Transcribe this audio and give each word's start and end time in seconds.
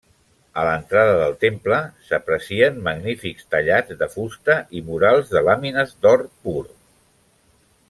A 0.59 0.61
l'entrada 0.67 1.11
del 1.19 1.35
temple 1.43 1.77
s'aprecien 2.07 2.79
magnífics 2.87 3.45
tallats 3.53 3.99
de 4.01 4.09
fusta 4.15 4.57
i 4.81 4.83
murals 4.89 5.31
de 5.37 5.45
làmines 5.51 5.95
d'or 6.07 6.27
pur. 6.49 6.61